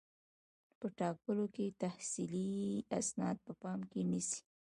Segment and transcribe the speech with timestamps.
[0.79, 2.53] په ټاکلو کې تحصیلي
[2.99, 4.41] اسناد په پام کې نیسي.